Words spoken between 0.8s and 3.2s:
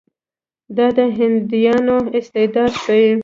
د هندیانو استعداد ښيي.